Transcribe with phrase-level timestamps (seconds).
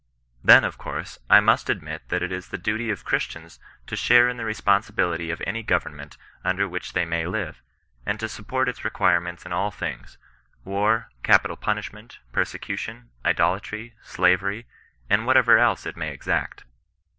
[0.43, 4.27] Then, of course, I must admit that it is the duty of Christians to share
[4.29, 7.61] in the responsibility of any govern ment under which they may live,
[8.03, 10.17] and to support its re quirements in all things,
[10.65, 14.65] war, capital punishment, per secution, idolatry, slavery,
[15.07, 16.63] and whatever else it may exact.